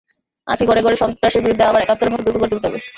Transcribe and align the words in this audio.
আজকে 0.47 0.65
ঘরে 0.65 0.81
ঘরে 0.81 0.95
সন্ত্রাসের 0.95 1.43
বিরুদ্ধে 1.43 1.65
আবার 1.65 1.81
একাত্তরের 1.81 2.13
মতো 2.13 2.23
দুর্গ 2.25 2.37
গড়ে 2.39 2.51
তুলতে 2.51 2.67
হবে। 2.67 2.79